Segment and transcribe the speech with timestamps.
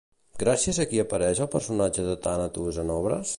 [0.43, 3.29] Gràcies a qui apareix el personatge de Tànatos en obres?